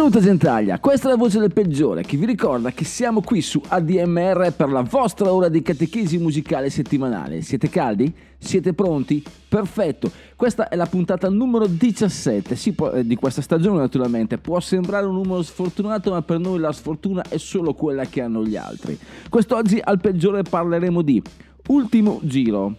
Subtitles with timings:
[0.00, 3.60] Benvenuta Gentaglia, questa è la voce del peggiore che vi ricorda che siamo qui su
[3.68, 7.42] ADMR per la vostra ora di catechesi musicale settimanale.
[7.42, 8.10] Siete caldi?
[8.38, 9.22] Siete pronti?
[9.46, 14.38] Perfetto, questa è la puntata numero 17 sì, eh, di questa stagione naturalmente.
[14.38, 18.42] Può sembrare un numero sfortunato ma per noi la sfortuna è solo quella che hanno
[18.42, 18.98] gli altri.
[19.28, 21.22] Quest'oggi al peggiore parleremo di
[21.66, 22.76] Ultimo Giro,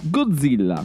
[0.00, 0.82] Godzilla,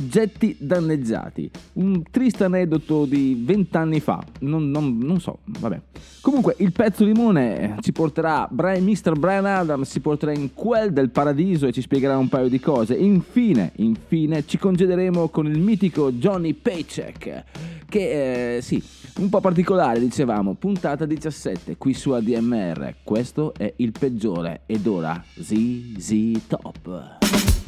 [0.00, 1.50] oggetti danneggiati.
[1.74, 4.22] Un triste aneddoto di vent'anni fa.
[4.40, 5.80] Non, non- non so, vabbè.
[6.22, 9.18] Comunque, il pezzo limone ci porterà Brian, Mr.
[9.18, 12.94] Brian Adams, ci porterà in quel del paradiso e ci spiegherà un paio di cose.
[12.94, 17.44] Infine, infine, ci congederemo con il mitico Johnny Paycheck.
[17.88, 18.82] Che, eh, sì,
[19.18, 20.54] un po' particolare, dicevamo.
[20.54, 22.96] Puntata 17, qui su ADMR.
[23.02, 24.62] Questo è il peggiore.
[24.66, 27.59] Ed ora, ZZ Top.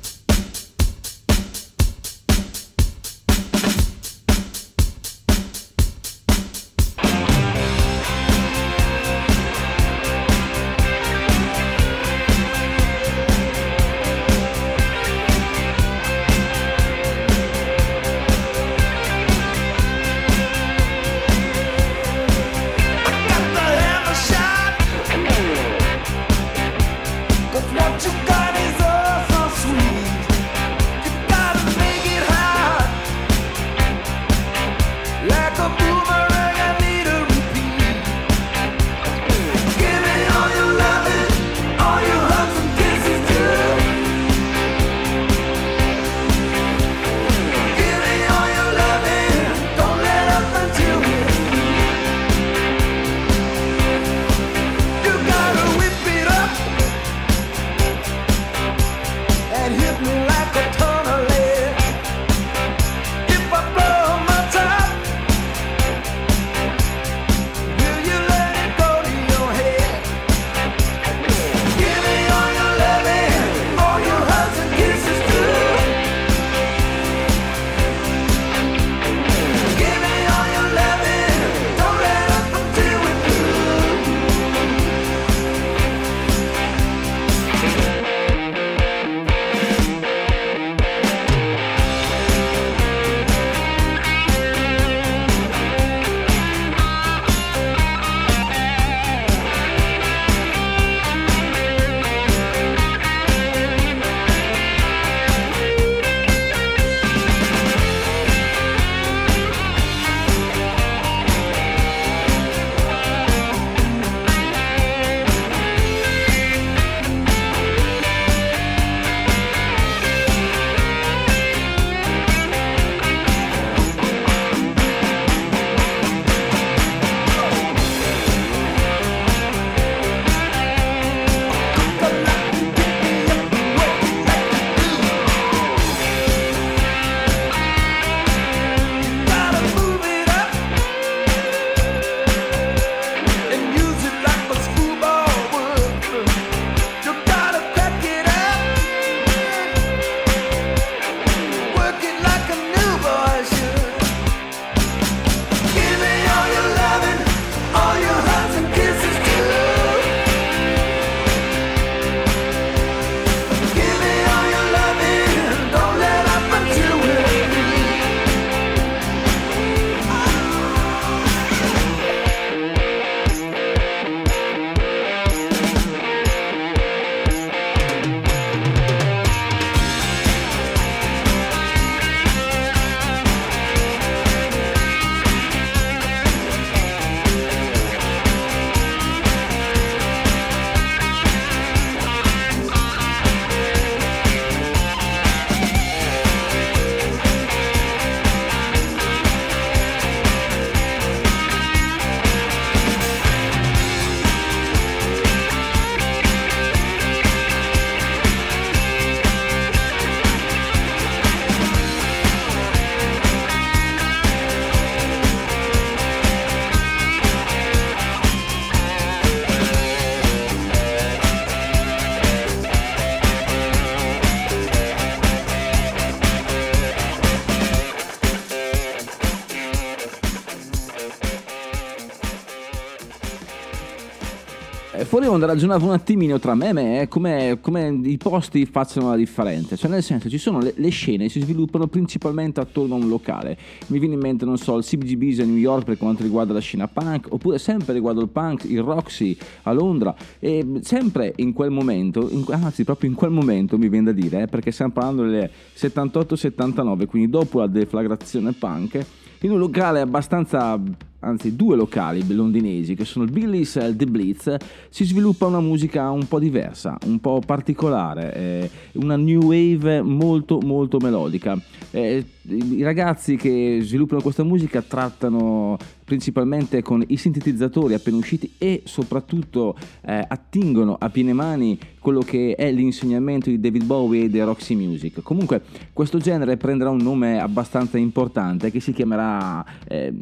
[235.32, 239.17] Onda ragionavo un attimino tra me e me eh, come, come i posti facciano la
[239.17, 243.08] differenza, cioè nel senso ci sono le, le scene si sviluppano principalmente attorno a un
[243.08, 243.56] locale,
[243.87, 246.61] mi viene in mente non so il CBGB's a New York per quanto riguarda la
[246.61, 250.14] scena punk, oppure sempre riguardo il punk, il Roxy a Londra.
[250.38, 254.43] E sempre in quel momento, in- anzi proprio in quel momento mi viene da dire,
[254.43, 259.02] eh, perché stiamo parlando delle 78-79, quindi dopo la deflagrazione punk,
[259.40, 260.79] in un locale abbastanza
[261.23, 264.57] anzi due locali londinesi che sono il Billy's e il The Blitz
[264.89, 270.61] si sviluppa una musica un po' diversa, un po' particolare, eh, una new wave molto
[270.61, 271.59] molto melodica.
[271.91, 278.83] Eh, I ragazzi che sviluppano questa musica trattano principalmente con i sintetizzatori appena usciti e
[278.85, 284.43] soprattutto eh, attingono a piene mani quello che è l'insegnamento di David Bowie e dei
[284.43, 285.23] Roxy Music.
[285.23, 290.13] Comunque questo genere prenderà un nome abbastanza importante che si chiamerà eh,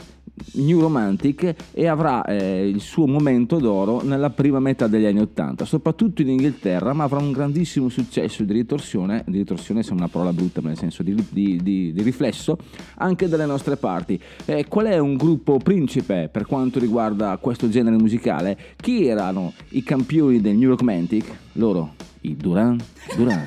[0.55, 5.65] New Romantic e avrà eh, il suo momento d'oro nella prima metà degli anni Ottanta,
[5.65, 10.33] soprattutto in Inghilterra, ma avrà un grandissimo successo di ritorsione, di ritorsione sembra una parola
[10.33, 12.59] brutta, ma nel senso di, di- di- di riflesso,
[12.97, 14.19] anche dalle nostre parti.
[14.45, 18.59] Eh, qual è un gruppo principe per quanto riguarda questo genere musicale?
[18.77, 21.25] Chi erano i campioni del New Romantic?
[21.55, 22.79] Loro, i Duran
[23.17, 23.45] Duran.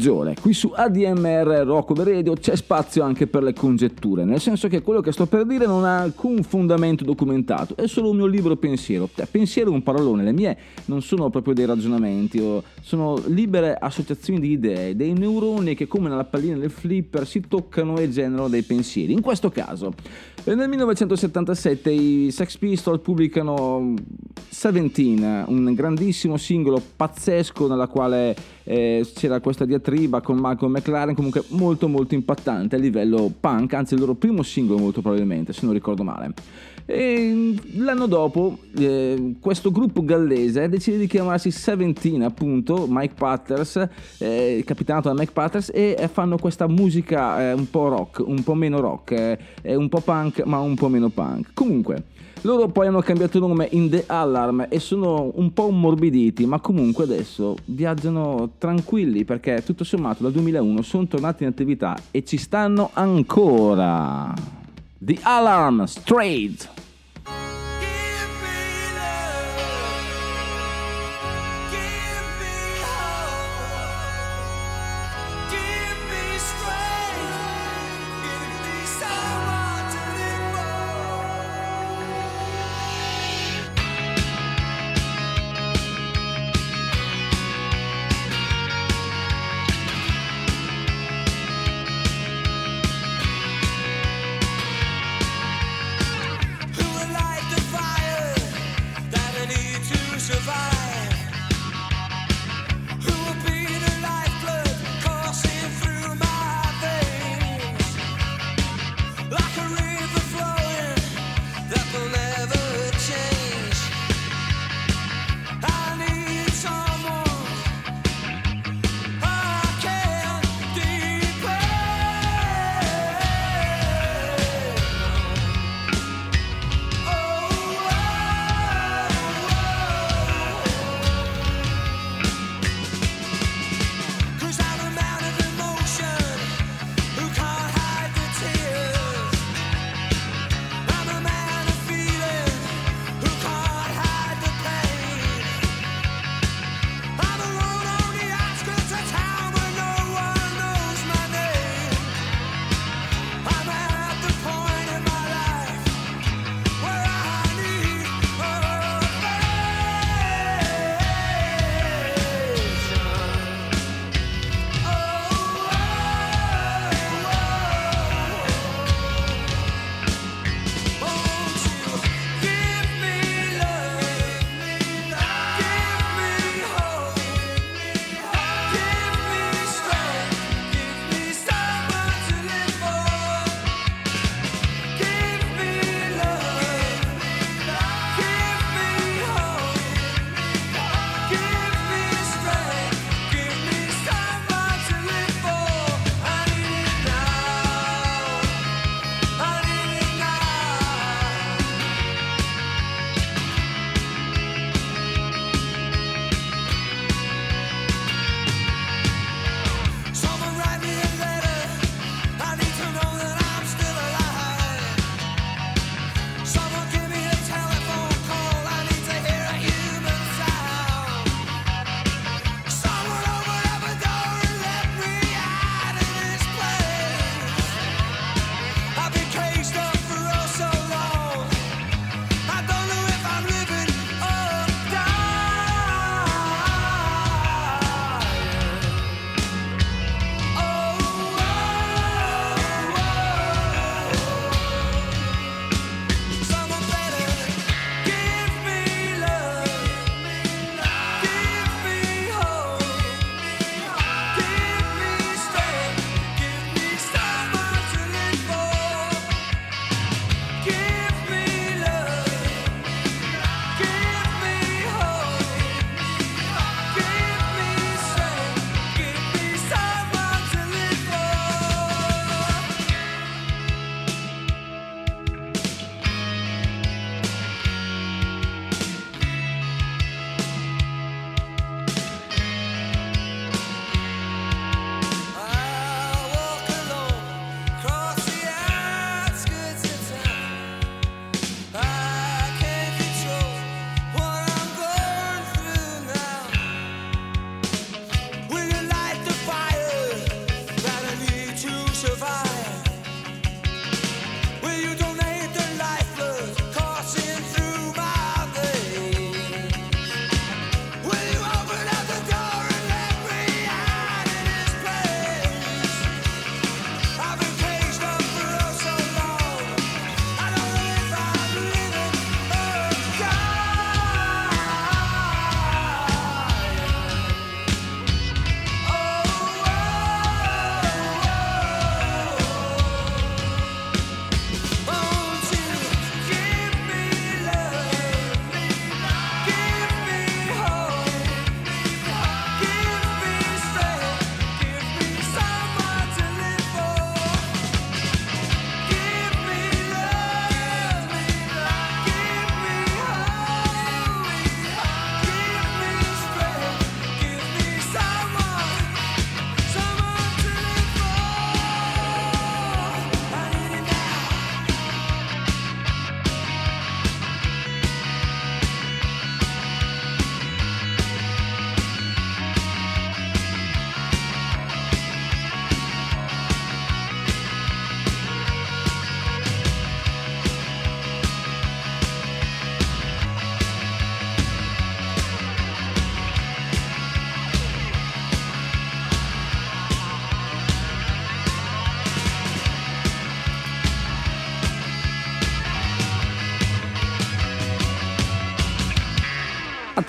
[0.00, 4.80] Peggiore, qui su ADMR Rock Radio c'è spazio anche per le congetture, nel senso che
[4.80, 8.56] quello che sto per dire non ha alcun fondamento documentato, è solo un mio libero
[8.56, 9.10] pensiero.
[9.14, 12.42] Cioè, pensiero è un parolone, le mie non sono proprio dei ragionamenti,
[12.80, 17.98] sono libere associazioni di idee, dei neuroni che come nella pallina del flipper si toccano
[17.98, 19.12] e generano dei pensieri.
[19.12, 19.92] In questo caso,
[20.44, 23.94] eh, nel 1977 i Sex Pistols pubblicano
[24.48, 29.88] Seventeen, un grandissimo singolo pazzesco nella quale eh, c'era questa diatriba
[30.22, 34.78] con Malcolm McLaren, comunque molto molto impattante a livello punk, anzi il loro primo singolo
[34.78, 36.32] molto probabilmente, se non ricordo male.
[36.86, 44.62] E l'anno dopo eh, questo gruppo gallese decide di chiamarsi Seventeen appunto, Mike Patters, eh,
[44.66, 48.54] capitanato da Mike Patters e eh, fanno questa musica eh, un po' rock, un po'
[48.54, 51.50] meno rock, eh, un po' punk ma un po' meno punk.
[51.54, 52.04] Comunque,
[52.42, 57.04] loro poi hanno cambiato nome in The Alarm e sono un po' ammorbiditi, ma comunque
[57.04, 62.90] adesso viaggiano tranquilli perché tutto sommato dal 2001 sono tornati in attività e ci stanno
[62.94, 64.32] ancora.
[64.98, 66.79] The Alarm Straight.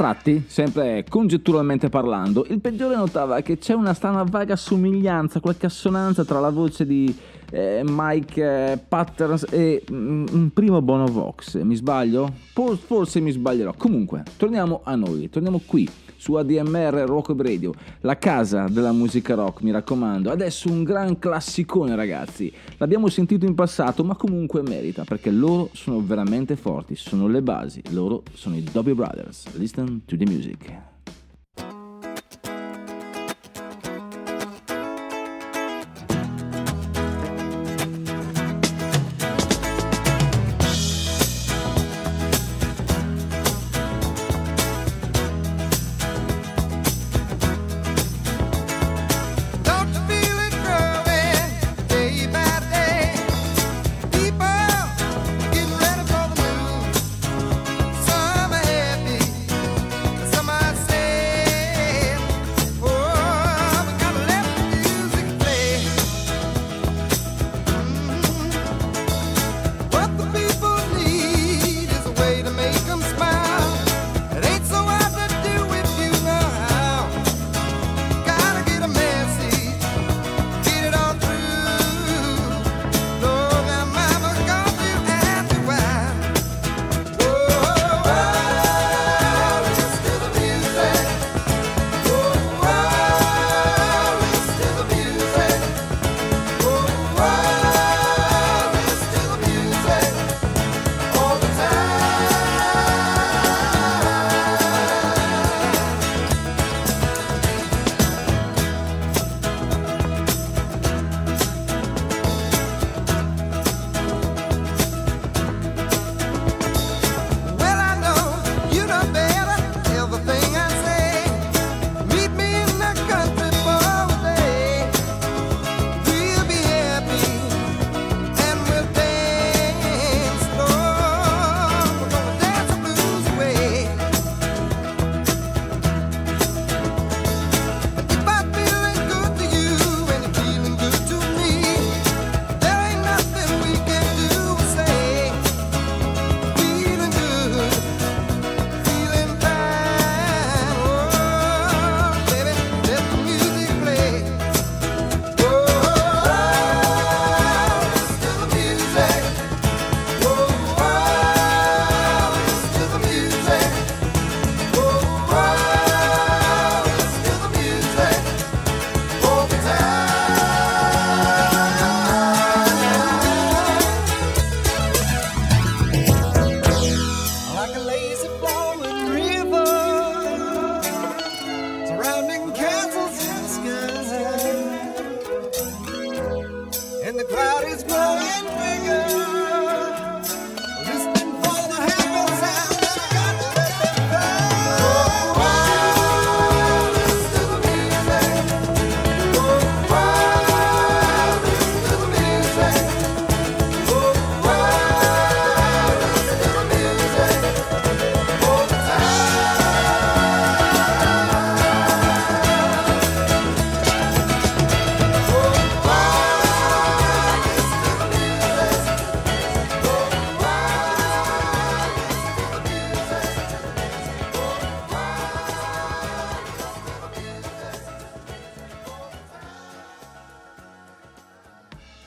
[0.02, 6.26] tratti, sempre congetturalmente parlando, il peggiore notava che c'è una strana vaga somiglianza, qualche assonanza
[6.26, 7.16] tra la voce di
[7.52, 11.62] eh, Mike eh, Patterns e mm, un primo Bono Vox.
[11.62, 12.34] Mi sbaglio?
[12.52, 13.76] Forse mi sbaglierò.
[13.78, 15.88] Comunque, torniamo a noi, torniamo qui
[16.22, 20.30] su ADMR Rock Radio, la casa della musica rock, mi raccomando.
[20.30, 22.54] Adesso un gran classicone, ragazzi.
[22.78, 27.82] L'abbiamo sentito in passato, ma comunque merita, perché loro sono veramente forti, sono le basi,
[27.90, 29.56] loro sono i Dobby Brothers.
[29.56, 30.91] Listen to the music.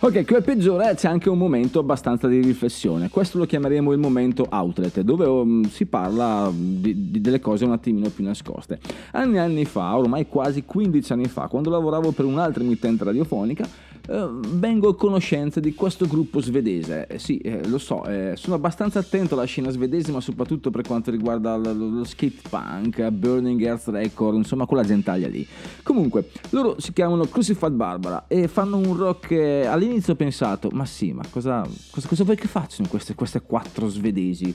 [0.04, 3.08] Ok, al peggiore c'è anche un momento abbastanza di riflessione.
[3.08, 7.72] Questo lo chiameremo il momento outlet, dove um, si parla di, di delle cose un
[7.72, 8.78] attimino più nascoste.
[9.12, 13.64] Anni e anni fa, ormai quasi 15 anni fa, quando lavoravo per un'altra emittente radiofonica,
[13.64, 17.06] eh, vengo a conoscenza di questo gruppo svedese.
[17.06, 20.82] Eh, sì, eh, lo so, eh, sono abbastanza attento alla scena svedese, ma soprattutto per
[20.82, 25.46] quanto riguarda lo, lo- skate punk, Burning Earth Record, insomma quella gentaglia lì.
[25.82, 30.84] Comunque, loro si chiamano Crucified Barbara e fanno un rock che all'inizio ho pensato, ma
[30.84, 34.54] sì, ma cosa, cosa, cosa vuoi che facciano queste, queste quattro svedesi?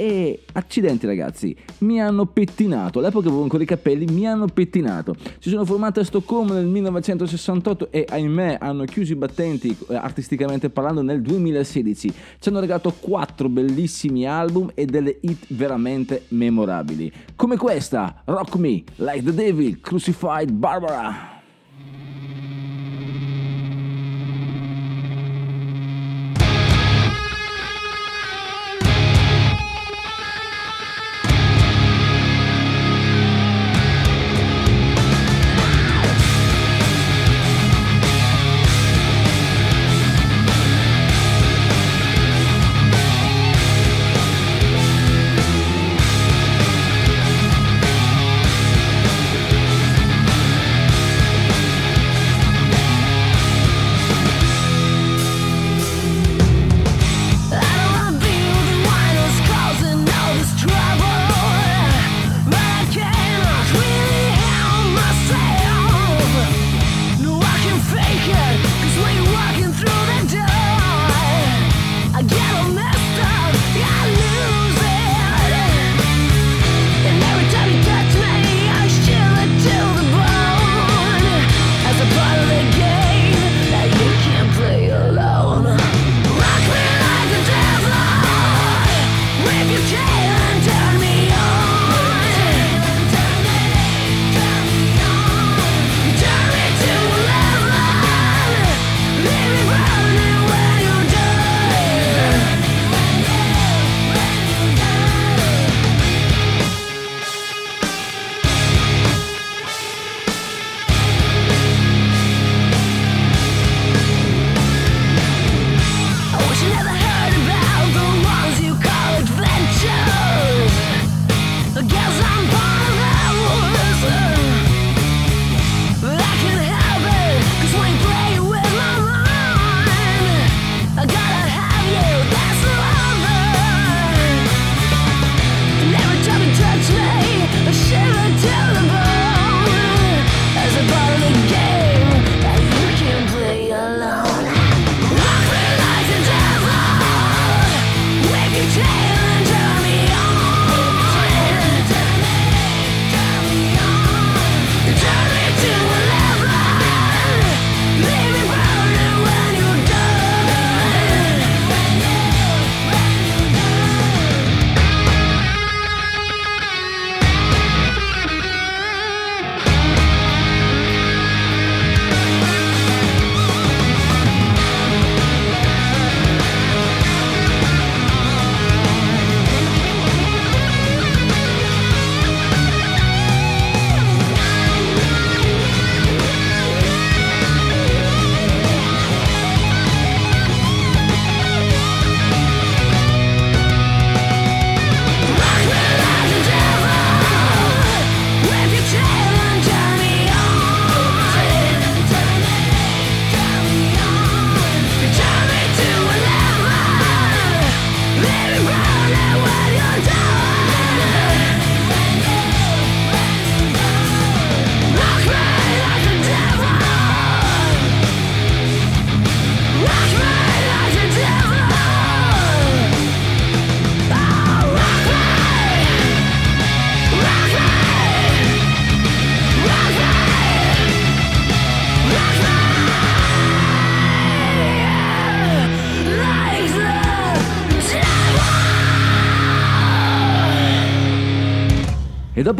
[0.00, 5.16] E accidenti ragazzi, mi hanno pettinato, all'epoca avevo ancora i capelli, mi hanno pettinato.
[5.40, 10.70] Si sono formate a Stoccolma nel 1968 e ahimè hanno chiuso i battenti eh, artisticamente
[10.70, 12.14] parlando nel 2016.
[12.38, 17.12] Ci hanno regalato quattro bellissimi album e delle hit veramente memorabili.
[17.34, 21.37] Come questa, Rock Me, Like the Devil, Crucified Barbara.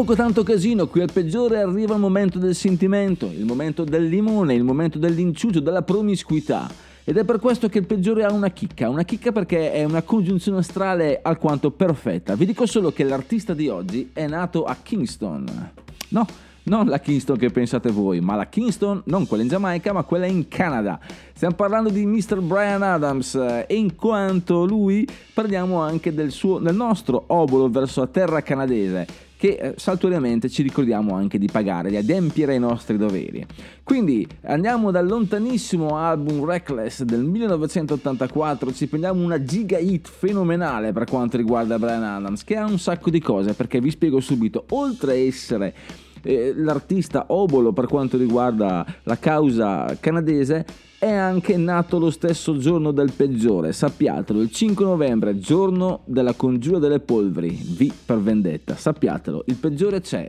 [0.09, 4.55] Dopo tanto casino, qui al peggiore arriva il momento del sentimento, il momento del limone,
[4.55, 6.67] il momento dell'inciucio, della promiscuità.
[7.05, 10.01] Ed è per questo che il peggiore ha una chicca, una chicca perché è una
[10.01, 12.37] congiunzione astrale alquanto perfetta.
[12.37, 15.73] Vi dico solo che l'artista di oggi è nato a Kingston.
[16.09, 16.27] No,
[16.63, 20.25] Non la Kingston che pensate voi, ma la Kingston, non quella in Giamaica, ma quella
[20.25, 20.99] in Canada.
[21.35, 22.41] Stiamo parlando di Mr.
[22.41, 28.01] Brian Adams eh, e in quanto lui parliamo anche del, suo, del nostro obolo verso
[28.01, 32.97] la terra canadese che eh, saltuariamente ci ricordiamo anche di pagare, di adempiere ai nostri
[32.97, 33.47] doveri.
[33.85, 41.05] Quindi andiamo dal lontanissimo album Reckless del 1984, ci prendiamo una giga hit fenomenale per
[41.05, 45.13] quanto riguarda Brian Adams, che ha un sacco di cose, perché vi spiego subito, oltre
[45.13, 45.75] a essere
[46.23, 50.67] eh, l'artista obolo per quanto riguarda la causa canadese,
[50.99, 56.79] è anche nato lo stesso giorno del peggiore, sappiatelo, il 5 novembre, giorno della congiura
[56.79, 60.27] delle polveri, V per vendetta, sappiatelo, il peggiore c'è.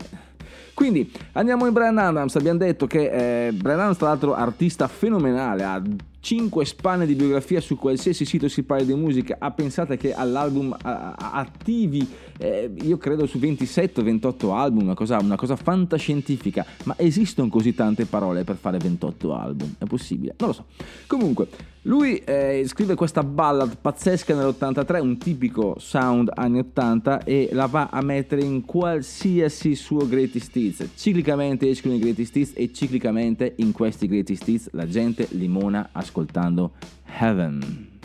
[0.76, 5.64] Quindi andiamo in Brian Adams, abbiamo detto che eh, Brian Adams tra l'altro artista fenomenale,
[5.64, 5.82] ha
[6.20, 10.76] 5 spanne di biografia su qualsiasi sito si parli di musica, ah, pensate che all'album
[10.82, 16.96] ah, attivi, eh, io credo su 27 28 album, una cosa, una cosa fantascientifica, ma
[16.98, 19.76] esistono così tante parole per fare 28 album?
[19.78, 20.36] È possibile?
[20.38, 20.66] Non lo so.
[21.08, 21.48] Comunque,
[21.84, 27.88] lui eh, scrive questa ballad pazzesca nell'83, un tipico sound anni 80 e la va
[27.90, 30.90] a mettere in qualsiasi suo greatest hits.
[30.96, 36.74] Ciclicamente escono i greatest hits e ciclicamente in questi greatest hits la gente limona ascoltando
[37.06, 38.00] Heaven.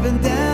[0.00, 0.49] up and down.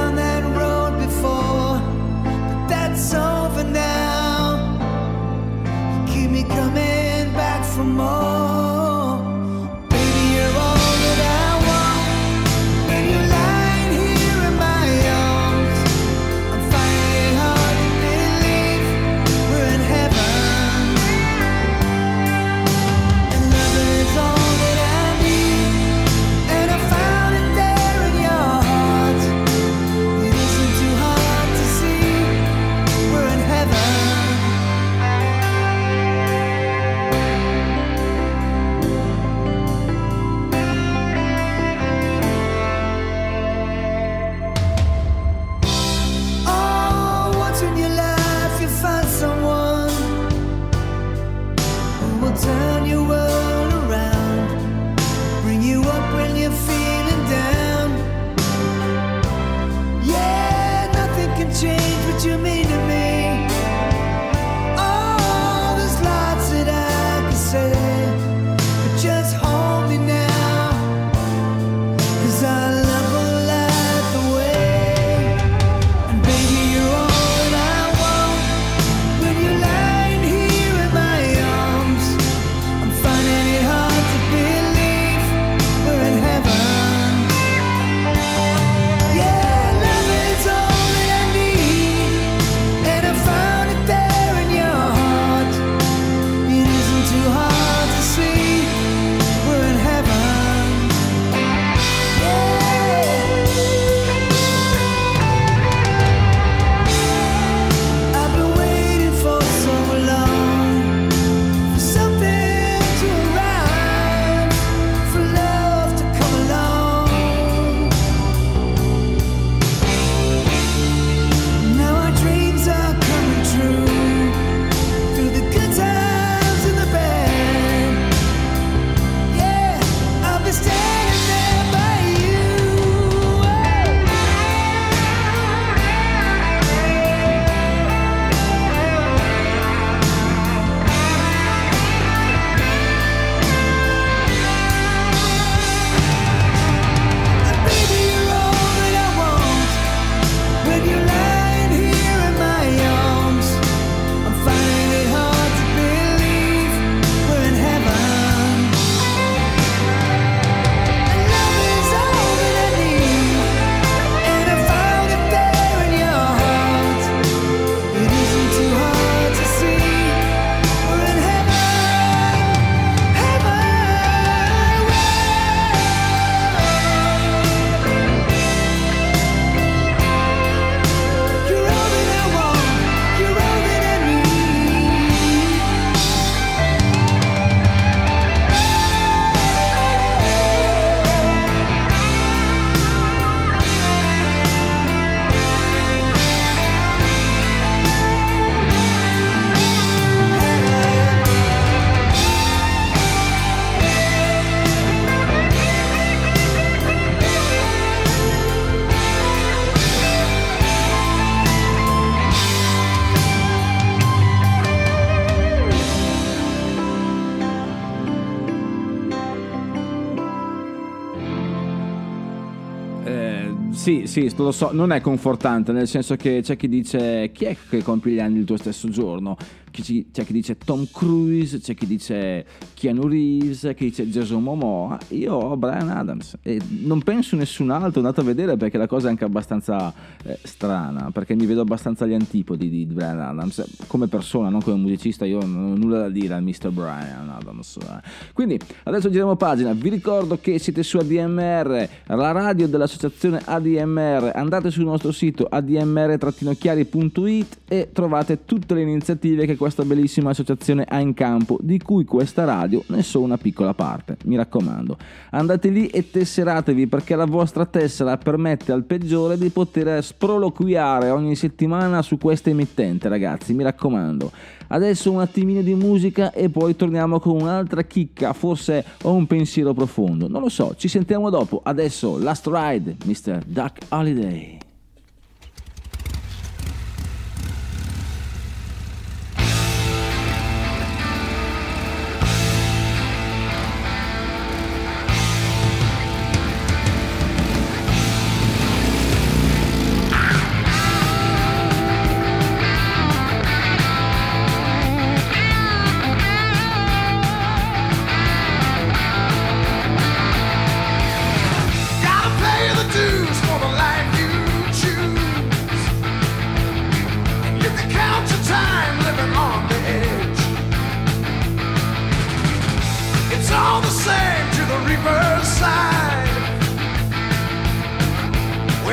[223.86, 227.56] Sì, sì, lo so, non è confortante, nel senso che c'è chi dice chi è
[227.70, 229.36] che compie gli anni il tuo stesso giorno?
[229.82, 234.98] C'è chi dice Tom Cruise, c'è chi dice Keanu Reeves, chi dice Jason Momoa.
[235.08, 239.08] Io ho Brian Adams e non penso nessun altro, andato a vedere perché la cosa
[239.08, 239.92] è anche abbastanza
[240.24, 244.76] eh, strana, perché mi vedo abbastanza agli antipodi di Brian Adams, come persona, non come
[244.76, 246.70] musicista, io non ho nulla da dire al Mr.
[246.70, 247.76] Brian Adams.
[247.76, 248.00] eh.
[248.32, 254.70] Quindi adesso giriamo pagina, vi ricordo che siete su ADMR, la radio dell'associazione ADMR, andate
[254.70, 261.12] sul nostro sito admr-chiari.it e trovate tutte le iniziative che questa bellissima associazione ha in
[261.12, 264.96] campo, di cui questa radio ne so una piccola parte, mi raccomando.
[265.30, 271.34] Andate lì e tesseratevi perché la vostra tessera permette al peggiore di poter sproloquiare ogni
[271.34, 274.30] settimana su questa emittente, ragazzi, mi raccomando.
[274.68, 279.74] Adesso un attimino di musica e poi torniamo con un'altra chicca, forse ho un pensiero
[279.74, 281.60] profondo, non lo so, ci sentiamo dopo.
[281.64, 283.42] Adesso Last Ride, Mr.
[283.44, 284.65] Duck Holiday.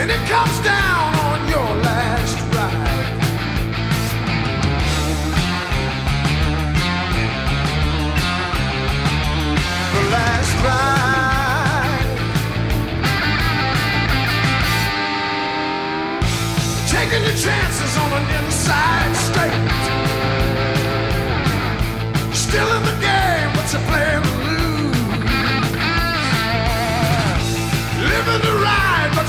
[0.04, 2.43] When it comes down on your last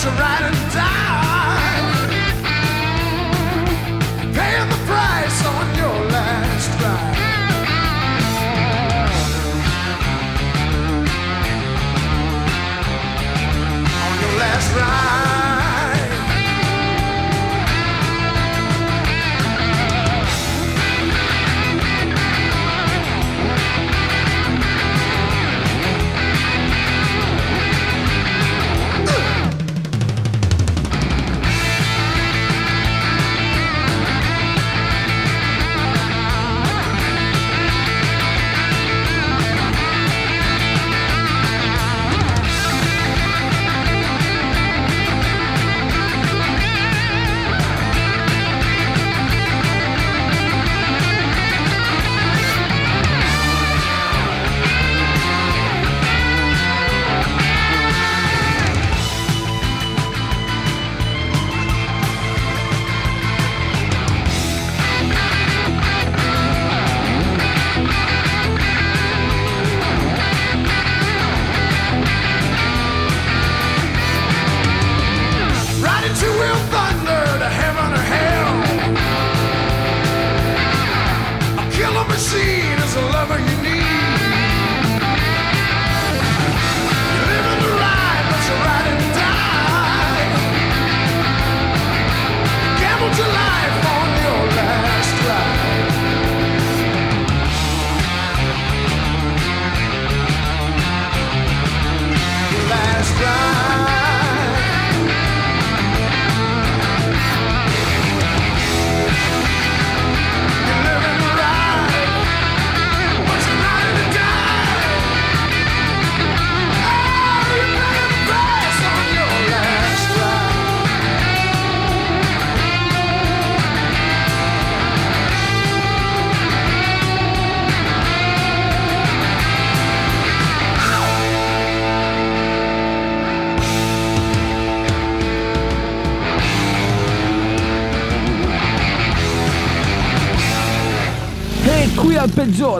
[0.05, 1.24] to write it down.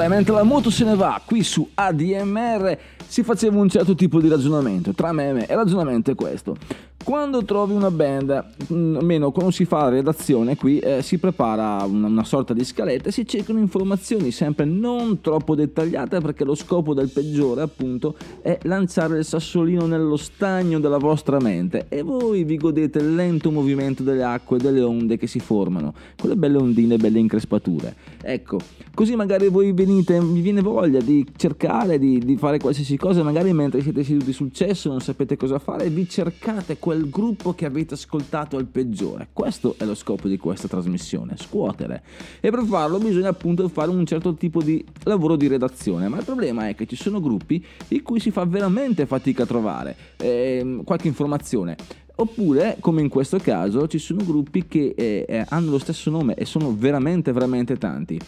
[0.05, 4.21] Peggiore, mentre la moto se ne va, qui su ADMR si faceva un certo tipo
[4.21, 6.57] di ragionamento tra me e ragionamento è questo.
[7.05, 11.85] Quando trovi una band, mm, almeno quando si fa la redazione qui, eh, si prepara
[11.85, 16.55] una, una sorta di scaletta e si cercano informazioni sempre non troppo dettagliate perché lo
[16.55, 22.43] scopo del peggiore appunto è lanciare il sassolino nello stagno della vostra mente e voi
[22.45, 26.57] vi godete il lento movimento delle acque e delle onde che si formano, quelle belle
[26.57, 27.95] ondine, belle increspature.
[28.23, 28.59] Ecco,
[28.95, 33.53] così magari voi venite, vi viene voglia di cercare di, di fare qualsiasi cosa, magari
[33.53, 37.95] mentre siete seduti sul cesso non sapete cosa fare, vi cercate quel gruppo che avete
[37.95, 39.29] ascoltato al peggiore.
[39.33, 42.03] Questo è lo scopo di questa trasmissione, scuotere.
[42.41, 46.25] E per farlo bisogna appunto fare un certo tipo di lavoro di redazione, ma il
[46.25, 50.85] problema è che ci sono gruppi in cui si fa veramente fatica a trovare ehm,
[50.85, 51.77] qualche informazione.
[52.17, 56.35] Oppure, come in questo caso, ci sono gruppi che eh, eh, hanno lo stesso nome
[56.35, 58.21] e sono veramente, veramente tanti.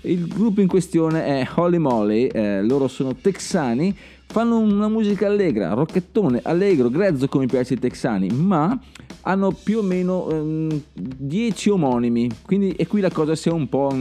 [0.00, 3.94] Il gruppo in questione è Holly Molly, eh, loro sono texani,
[4.34, 8.76] fanno una musica allegra, rocchettone, allegro, grezzo come piace ai texani, ma
[9.26, 10.26] hanno più o meno
[10.92, 13.94] 10 omonimi, quindi e qui la cosa si è un po',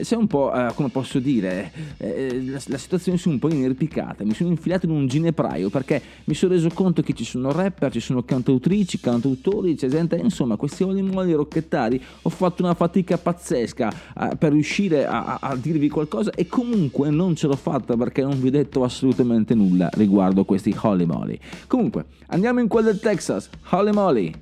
[0.00, 3.38] si è un po' eh, come posso dire, eh, la, la situazione si è un
[3.38, 7.24] po' inerpicata, mi sono infilato in un ginepraio perché mi sono reso conto che ci
[7.24, 12.74] sono rapper, ci sono cantautrici, cantautori, c'è gente, insomma questi olimoli rocchettari, ho fatto una
[12.74, 17.56] fatica pazzesca eh, per riuscire a, a- a dirvi qualcosa e comunque non ce l'ho
[17.56, 21.38] fatta perché non vi ho detto assolutamente nulla riguardo questi Holy Moly.
[21.66, 24.34] Comunque, andiamo in quel del Texas, Holy Moly,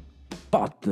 [0.48, 0.90] Pot.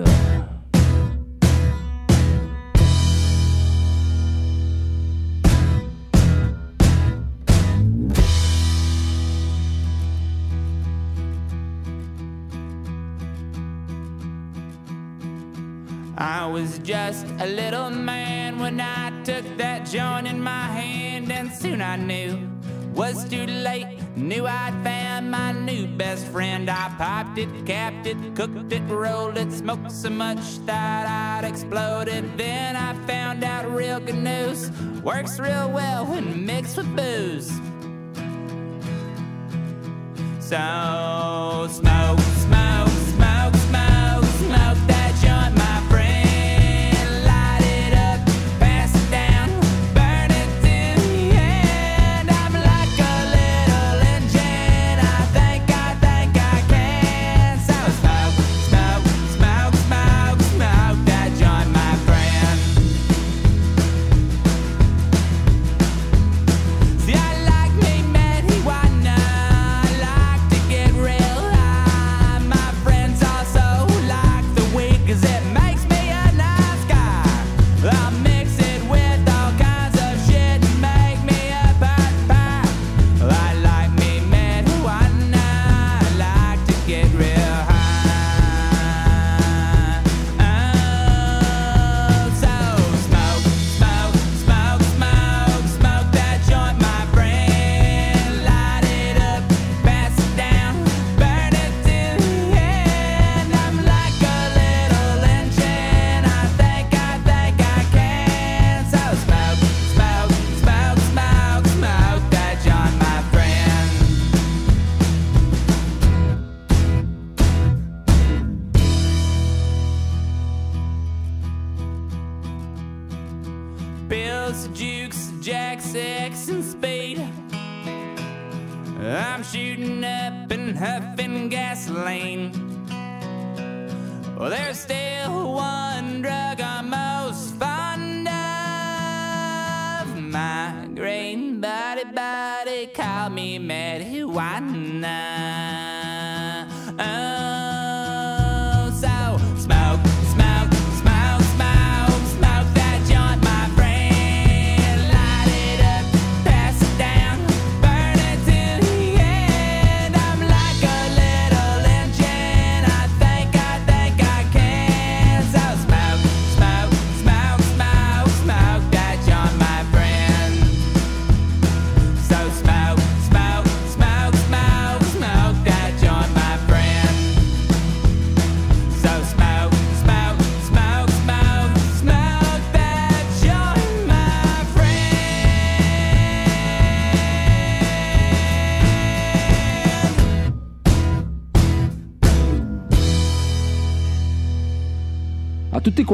[16.22, 21.50] I was just a little man when I took that joint in my hand, and
[21.50, 22.59] soon I knew
[22.94, 23.86] was too late.
[24.16, 26.68] Knew I'd found my new best friend.
[26.68, 32.36] I popped it, capped it, cooked it, rolled it, smoked so much that I'd exploded.
[32.36, 34.70] Then I found out real good news
[35.02, 37.50] works real well when mixed with booze.
[40.40, 43.89] So smoke, smoke, smoke, smoke,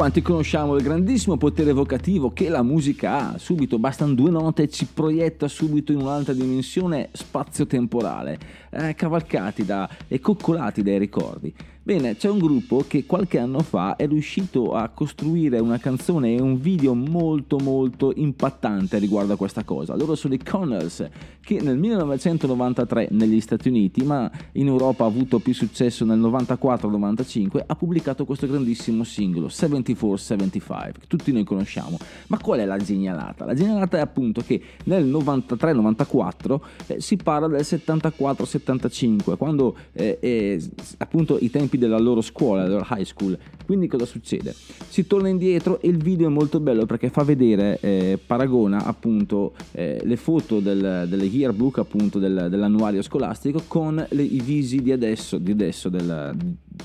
[0.07, 4.69] quanti conosciamo il grandissimo potere evocativo che la musica ha, subito bastano due note e
[4.69, 8.39] ci proietta subito in un'altra dimensione spazio-temporale,
[8.71, 11.53] eh, cavalcati da, e coccolati dai ricordi.
[11.87, 16.41] Bene, c'è un gruppo che qualche anno fa è riuscito a costruire una canzone e
[16.41, 19.95] un video molto molto impattante riguardo a questa cosa.
[19.95, 21.09] Loro sono i Connells,
[21.41, 27.63] che nel 1993 negli Stati Uniti, ma in Europa ha avuto più successo nel 94-95,
[27.65, 31.99] ha pubblicato questo grandissimo singolo, 74-75, che tutti noi conosciamo.
[32.27, 33.45] Ma qual è la genialata?
[33.45, 40.71] La genialata è appunto che nel 93-94 eh, si parla del 74-75, quando eh, eh,
[40.99, 43.37] appunto i tempi della loro scuola, della loro high school.
[43.65, 44.55] Quindi cosa succede?
[44.89, 49.55] Si torna indietro e il video è molto bello perché fa vedere, eh, paragona appunto
[49.73, 54.93] eh, le foto del, delle yearbook appunto del- dell'annuario scolastico con le- i visi di
[54.93, 56.35] adesso, di adesso, del-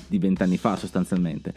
[0.08, 1.52] di vent'anni fa sostanzialmente.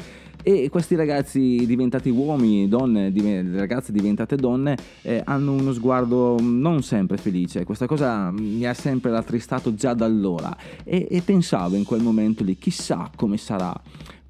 [0.47, 6.83] E questi ragazzi diventati uomini, donne, div- ragazze diventate donne, eh, hanno uno sguardo non
[6.83, 7.63] sempre felice.
[7.63, 10.55] Questa cosa mi ha sempre rattristato già da allora.
[10.83, 13.73] E, e pensavo in quel momento lì, chissà come sarà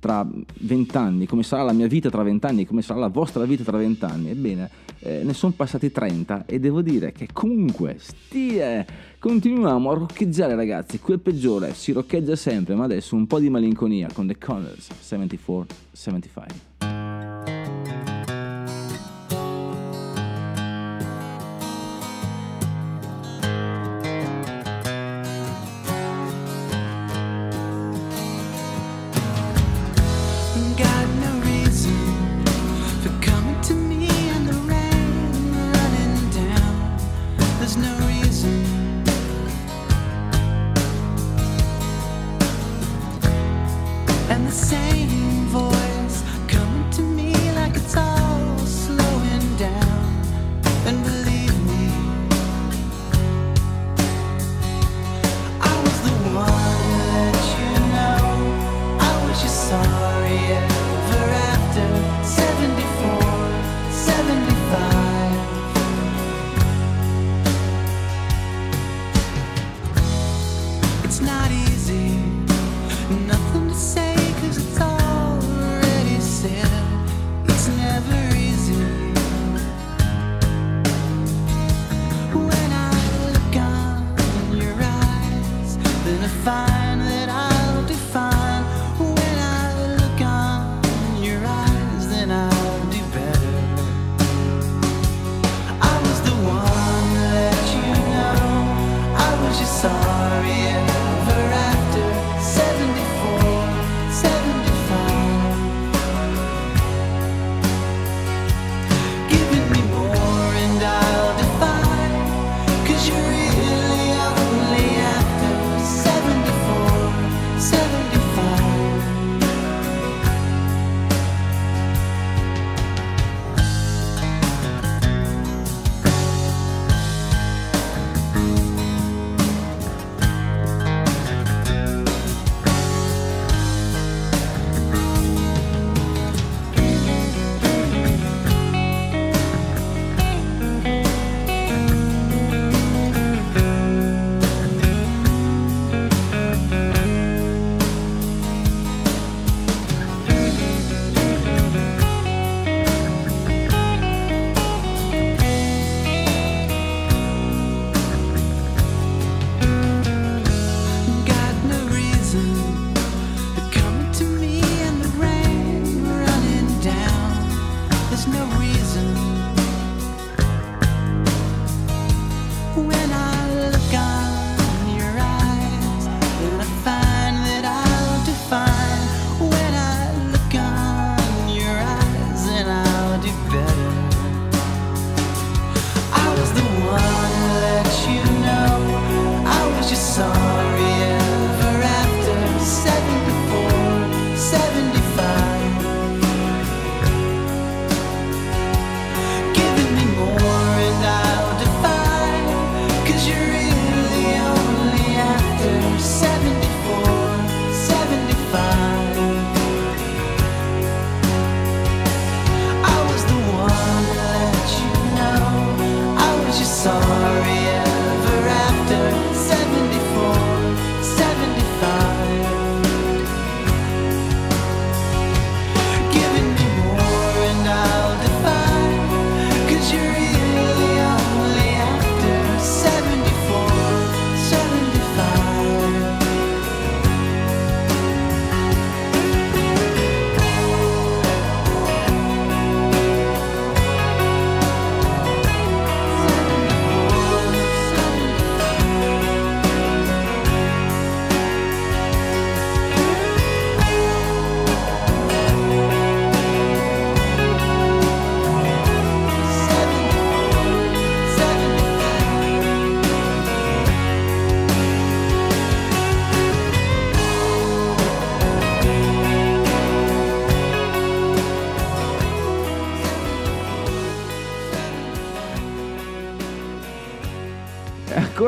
[0.06, 0.24] tra
[0.60, 4.30] vent'anni, come sarà la mia vita tra vent'anni, come sarà la vostra vita tra vent'anni.
[4.30, 8.86] Ebbene, eh, ne sono passati 30 e devo dire che comunque stie,
[9.18, 14.10] continuiamo a roccheggiare ragazzi, quel peggiore si roccheggia sempre, ma adesso un po' di malinconia
[14.14, 16.75] con The Connells 74-75.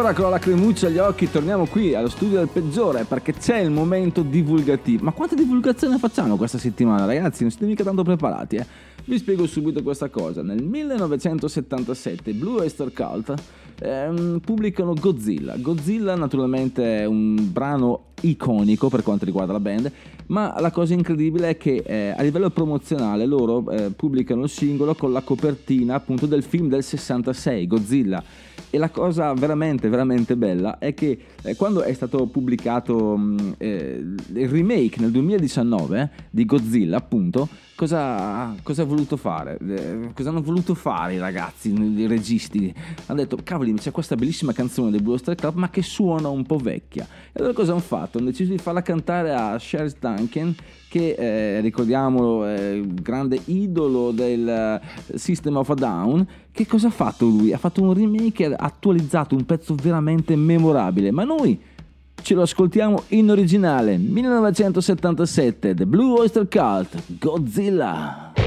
[0.07, 3.71] Ancora con la lacrimuccia agli occhi torniamo qui allo studio del peggiore perché c'è il
[3.71, 5.03] momento divulgativo.
[5.03, 7.41] Ma quanta divulgazione facciamo questa settimana ragazzi?
[7.41, 8.65] Non siete mica tanto preparati eh?
[9.03, 10.41] Vi spiego subito questa cosa.
[10.41, 13.33] Nel 1977 Blue Oyster Cult
[13.79, 15.57] ehm, pubblicano Godzilla.
[15.57, 19.91] Godzilla naturalmente è un brano iconico per quanto riguarda la band,
[20.27, 24.95] ma la cosa incredibile è che eh, a livello promozionale loro eh, pubblicano il singolo
[24.95, 28.23] con la copertina appunto del film del 66, Godzilla.
[28.69, 34.03] E la cosa veramente, veramente bella è che eh, quando è stato pubblicato mh, eh,
[34.33, 37.47] il remake nel 2019 eh, di Godzilla, appunto,
[37.77, 39.57] cosa, cosa ha voluto fare?
[39.59, 42.73] Eh, cosa hanno voluto fare i ragazzi, i registi?
[43.05, 46.43] Hanno detto, cavoli, c'è questa bellissima canzone del Blue Oyster Club, ma che suona un
[46.43, 47.07] po' vecchia.
[47.27, 48.17] E allora cosa hanno fatto?
[48.17, 50.55] Hanno deciso di farla cantare a Charles Duncan,
[50.89, 56.27] che eh, ricordiamolo è il grande idolo del eh, System of a Down.
[56.51, 57.53] Che cosa ha fatto lui?
[57.53, 61.75] Ha fatto un remake ha attualizzato un pezzo veramente memorabile, ma noi
[62.21, 63.97] ce lo ascoltiamo in originale.
[63.97, 68.46] 1977 The Blue Oyster Cult Godzilla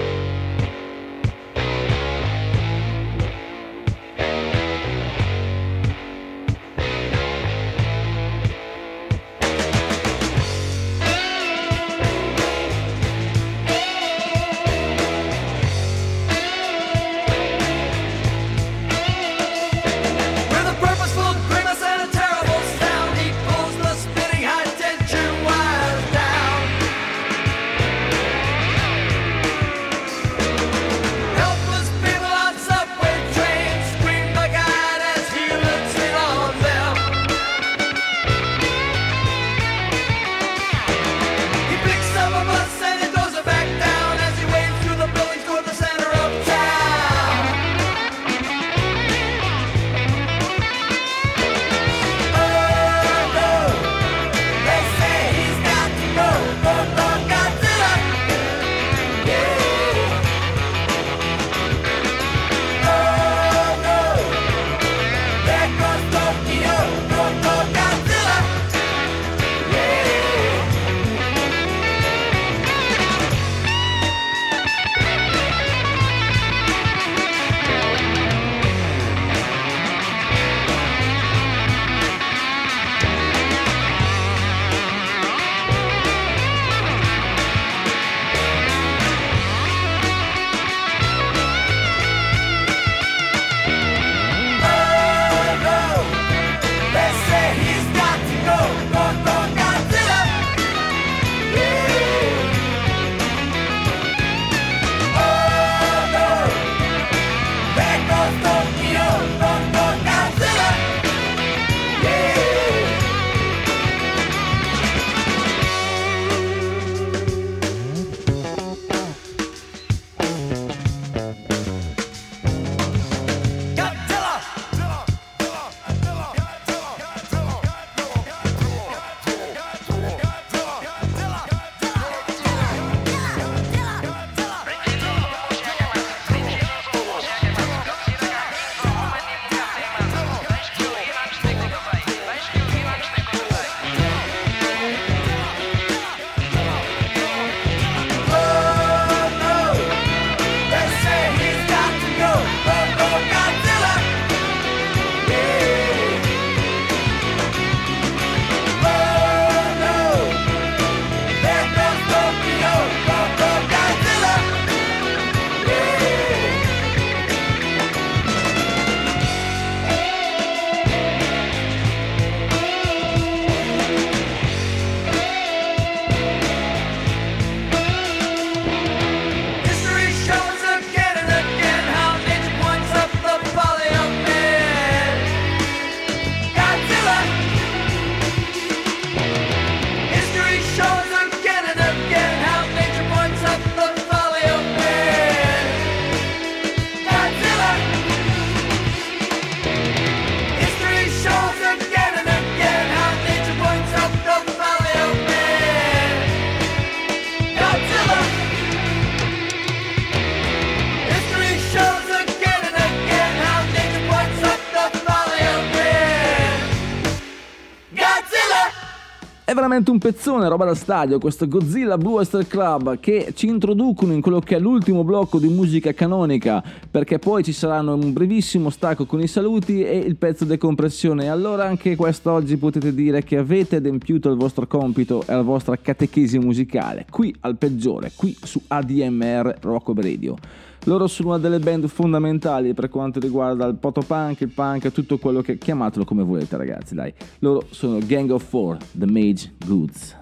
[219.50, 224.12] È veramente un pezzone, roba da stadio, questo Godzilla Blue Oyster Club che ci introducono
[224.12, 228.70] in quello che è l'ultimo blocco di musica canonica, perché poi ci saranno un brevissimo
[228.70, 231.28] stacco con i saluti e il pezzo decompressione.
[231.28, 236.38] Allora anche quest'oggi potete dire che avete adempiuto il vostro compito e la vostra catechesi
[236.38, 240.36] musicale, qui al peggiore, qui su ADMR Rock Radio.
[240.84, 245.42] Loro sono una delle band fondamentali per quanto riguarda il protopunk, il punk, tutto quello
[245.42, 247.12] che chiamatelo come volete ragazzi, dai.
[247.40, 250.16] Loro sono Gang of Four, The Mage Goods.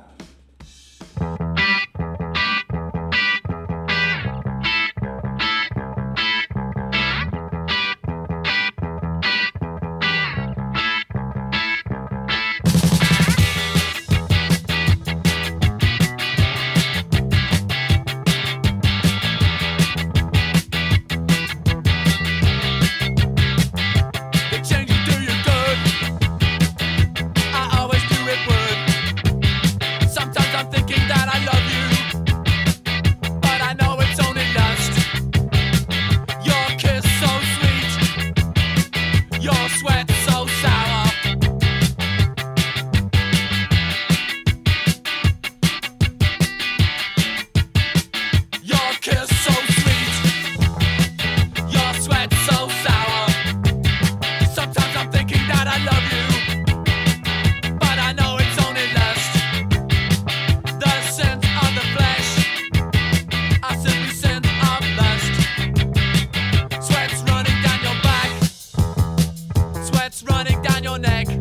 [70.98, 71.37] Neck.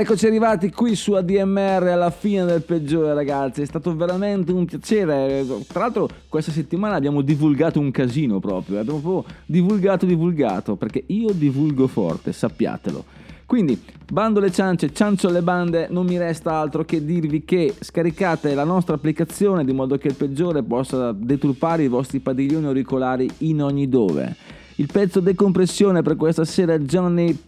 [0.00, 5.44] Eccoci arrivati qui su ADMR alla fine del peggiore ragazzi, è stato veramente un piacere,
[5.68, 11.30] tra l'altro questa settimana abbiamo divulgato un casino proprio, abbiamo proprio divulgato divulgato, perché io
[11.32, 13.04] divulgo forte, sappiatelo.
[13.46, 13.80] Quindi,
[14.10, 18.64] bando le ciance, ciancio alle bande, non mi resta altro che dirvi che scaricate la
[18.64, 23.88] nostra applicazione di modo che il peggiore possa deturpare i vostri padiglioni auricolari in ogni
[23.88, 24.34] dove.
[24.76, 27.38] Il pezzo decompressione per questa sera è Johnny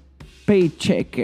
[0.48, 1.20] Paycheck.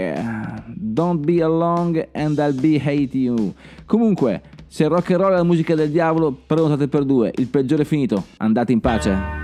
[0.66, 3.54] Don't be along and I'll be hate you.
[3.86, 7.32] Comunque, se rock and roll è la musica del diavolo, prenotate per due.
[7.36, 8.22] Il peggiore è finito.
[8.36, 9.43] Andate in pace.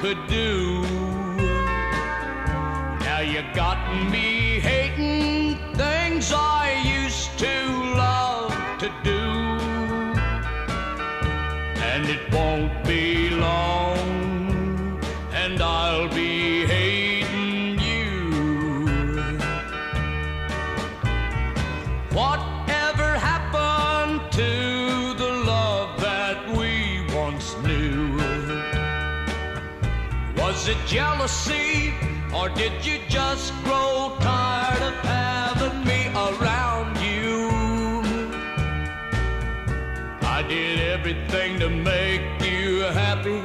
[0.00, 0.82] Could do.
[3.00, 3.78] Now you got
[4.12, 7.54] me hating things I used to
[7.96, 9.22] love to do.
[11.90, 13.07] And it won't be
[30.88, 31.92] jealousy,
[32.34, 37.50] or did you just grow tired of having me around you?
[40.22, 43.42] I did everything to make you happy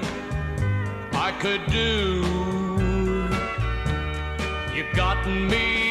[1.12, 2.24] I could do.
[4.74, 5.83] You got me